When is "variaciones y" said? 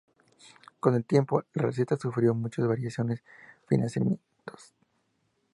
2.67-3.77